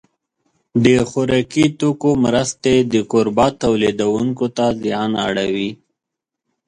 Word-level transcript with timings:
د 0.85 0.87
خوراکي 1.09 1.65
توکو 1.79 2.09
مرستې 2.25 2.75
د 2.93 2.95
کوربه 3.11 3.47
تولیدوونکو 3.63 4.45
ته 4.57 4.65
زیان 4.83 5.11
اړوي. 5.27 5.71